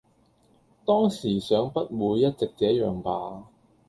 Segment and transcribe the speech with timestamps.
[0.83, 3.45] 當時想不會一直這樣吧！